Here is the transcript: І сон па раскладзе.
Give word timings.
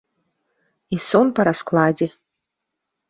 І 0.97 0.99
сон 1.09 1.25
па 1.41 1.45
раскладзе. 1.49 2.07